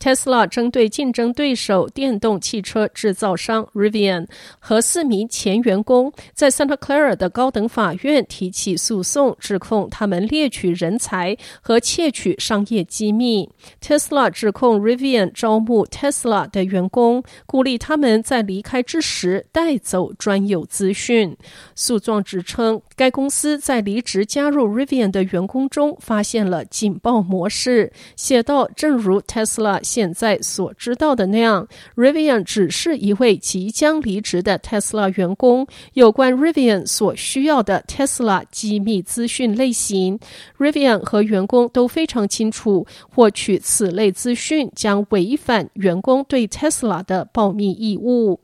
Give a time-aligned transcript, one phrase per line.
[0.00, 4.26] Tesla 针对竞争对手电动汽车制造商 Rivian
[4.58, 13.50] 和四名前员工，在 Santa Clara 的高等法院提起诉讼，指控他们猎取人才和窃取商业机密。
[13.82, 21.36] Tesla 指控 Rivian 招募 Tesla 的员工，鼓励他们在离开之时带走专有资讯。
[21.74, 35.66] 诉状指称，该公司在离职加入 Rivian 的员工中发现了警报模式，写道：“正如 Tesla。”现在所知道的那样，Rivian 只是一位即将离职的 Tesla 员工。
[35.94, 40.20] 有关 Rivian 所需要的 Tesla 机密资讯类型
[40.58, 48.40] ，Rivian 和员工都非常清楚，获取此类资讯将违反员工对 Tesla 的保密义务。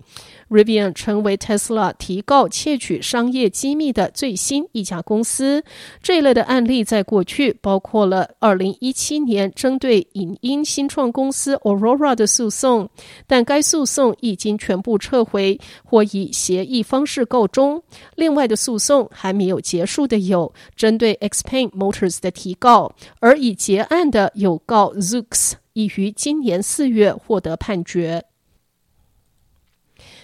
[0.48, 5.64] Rivian 成为 Tesla 提告窃取商业机密的最新一家公司。
[6.00, 12.88] 这一类的案例在过去包括了2017年针对影音新创公司 Aurora 的诉讼，
[13.26, 17.82] 但该诉讼已经全部撤回或以协议方式告终。
[18.14, 28.22] 另外的诉讼还没有结束的有针对 Xpeng Motors 的提告，而已结案的有告 Zoox，已于今年四月获得判决。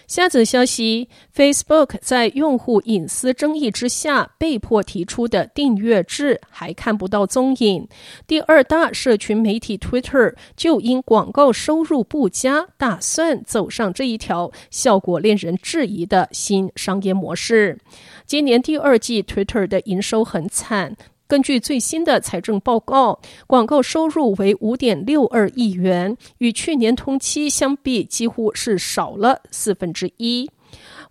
[0.07, 7.89] 下则消息：Facebook 在用户隐私争议之下被迫提出的订阅制还看不到踪影。
[8.27, 17.79] 第二大社群媒体 Twitter 就因广告收入不佳，打算走上这一条效果令人质疑的新商业模式。
[18.27, 20.97] 今年第二季 Twitter 的营收很惨。
[21.33, 30.51] 根据最新的财政报告，广告收入为五点六二亿元，与去年同期相比，几乎是少了四分之一。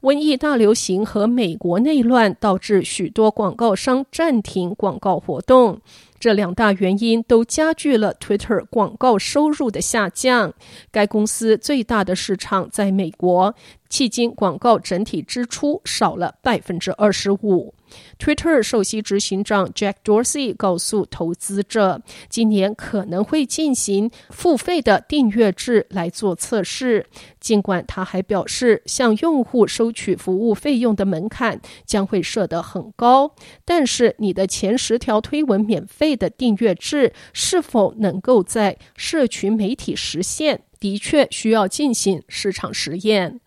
[0.01, 5.81] 瘟疫大流行和美国内乱导致许多广告商暂停广告活动，
[6.19, 10.53] 这两大原因都加剧了 Twitter 广告收入的下降。
[10.91, 13.55] 该公司最大的市场在美国，
[13.89, 17.73] 迄今广告整体支出少了百分之二十五。
[18.19, 27.05] Twitter 首席执行长 Jack Dorsey 告诉投资者，今年可能会进行付费的订阅制来做测试。
[27.39, 33.33] 尽管他还表示，向用户收取服务费用的门槛将会设得很高，
[33.65, 43.39] 但是你的前十条推文免费的订阅制是否能够在社群媒体实现，的确需要进行市场实验。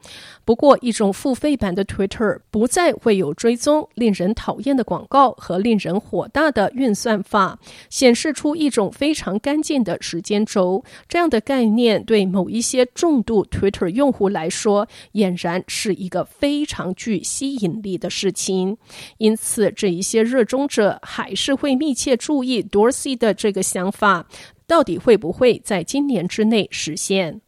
[0.46, 7.58] 不过，一种付费版的 Twitter 不再会有追踪令人讨厌的广告和令人火大的运算法，
[7.88, 10.84] 显示出一种非常干净的时间轴。
[11.08, 18.76] 这样的概念对某一些重度 Twitter 用户来说，俨然是一个非常具吸引力的事情。
[19.16, 24.26] 因此，这一些热衷者还是会密切注意 Dorsey 的这个想法，
[24.66, 27.40] 到底会不会在今年之内实现。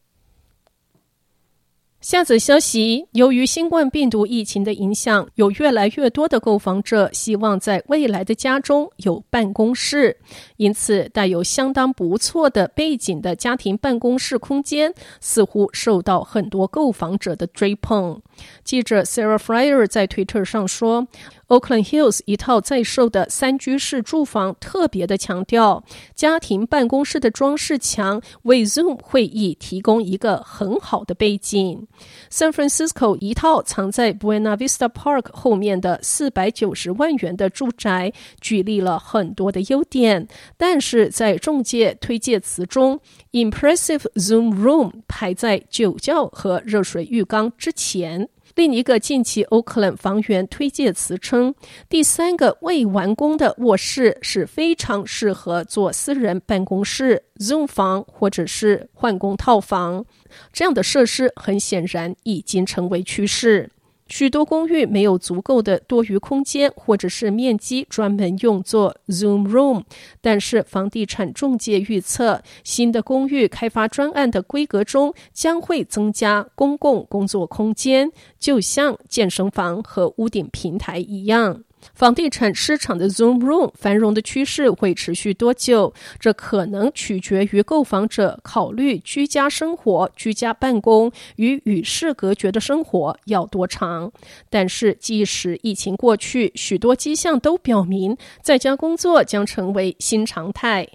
[1.99, 10.17] 下则消息：由于新冠病毒疫情的影响，有越来越多的购房者希望在未来的家中有办公室，
[10.57, 18.21] 因此带有相当不错的背景的家庭办公室空间似乎受到很多购房者的追捧。
[18.63, 21.07] 记者 Sarah Fryer 在推特上说。
[21.47, 25.81] Oakland Hills 一套在售的三居室住房特别的强调，
[26.13, 31.87] 家庭办公室的装饰墙为 Zoom 会议提供一个很好的背景。
[32.29, 38.11] San Francisco 一套藏在 Buena Vista Park 后面的四百九十万元的住宅，
[38.41, 40.27] 举例了很多的优点，
[40.57, 42.99] 但是在中介推介词中
[43.31, 48.26] ，Impressive Zoom Room 排在酒窖和热水浴缸之前。
[48.57, 51.53] 另一个近期 Oakland 房源推介词称，
[51.87, 60.03] 第三个未完工的卧室是非常适合做私人办公室、Zoom 房或者是换工套房。
[60.51, 63.69] 这样的设施很显然已经成为趋势。
[64.07, 69.83] 许多公寓没有足够的多余空间或者是面积专门用作 Zoom Room，
[70.21, 81.63] 但是房地产中介预测，新的公寓开发专案的规格中将会增加公共工作空间，就像健身房和屋顶平台一样。
[81.93, 85.93] 房地产市场的 Zoom Room 繁荣的趋势会持续多久？
[86.19, 94.11] 这可能取决于购房者考虑居家生活、居家办公与与世隔绝的生活要多长。
[94.49, 100.87] 但是，即使疫情过去，许多迹象都表明，在家工作将成为新常态。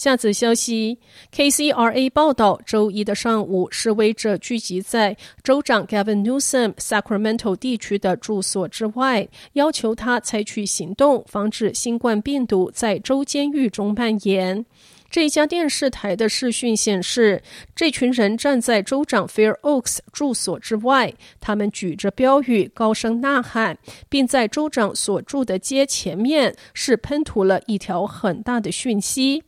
[0.00, 0.98] 下则消息
[1.30, 14.64] ，KCRA 报道，周一的上午，示威者聚集在州长 Gavin Newsom Sacramento 地区的住所之外，要求他采取行动，防止新冠病毒在州监狱中蔓延。
[15.10, 17.42] 这家电视台的视讯显示，
[17.74, 23.76] 这群人站在州长 Fair Oaks 住所之外，他们举着标语，高声呐喊，
[24.08, 29.42] 并在州长所住的街前面是喷涂了一条很大的讯息。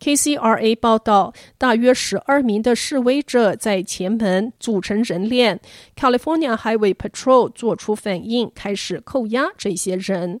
[0.00, 5.60] KCRA 报道，大约十二名的示威者在前门组成人链
[5.96, 10.40] ，California Highway Patrol 做出反应，开始扣押这些人。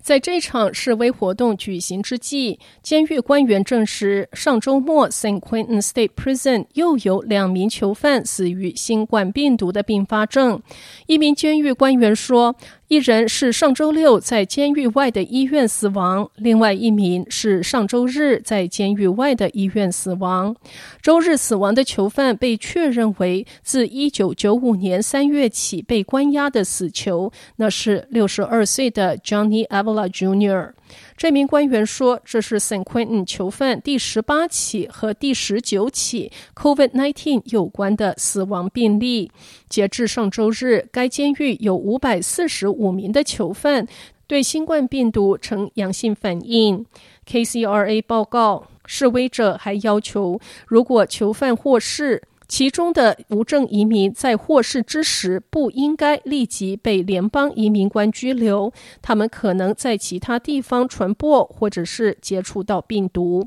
[0.00, 10.62] 在这场示威活动举行之际，监狱官员证实，上周末 San Quentin State Prison 又有两名囚犯死于新冠病毒的并发症。
[11.06, 12.56] 一名监狱官员说，
[12.88, 20.56] 一人是上周六在监狱外的医院死亡，另外一名是上周日在监狱外的医院死亡。
[21.02, 30.72] 周日死亡的囚犯被确认为自一九九五年三月起被关押的死囚，那是六十二岁的 John Johnny Avila Jr.
[31.16, 39.32] 这名官员说：“这是 San Quentin 囚犯第十八起和第十九起 COVID-19 有关的死亡病例。
[39.68, 43.86] 截至上周日，该监狱有五百四十五名的囚犯
[44.28, 46.86] 对新冠病毒呈阳性反应。
[47.28, 63.46] KCRA 报告，示威者还要求，如果囚犯获释。”其中的无证移民在获释之时不应该立即被联邦移民官拘留，他们可能在其他地方传播或者是接触到病毒。